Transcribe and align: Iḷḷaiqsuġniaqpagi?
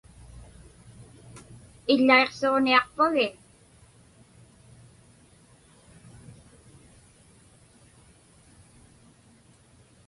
Iḷḷaiqsuġniaqpagi? 1.93 3.29